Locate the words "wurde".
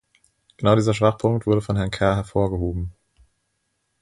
1.45-1.61